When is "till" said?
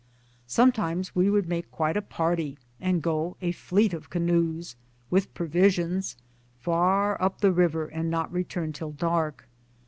8.73-8.93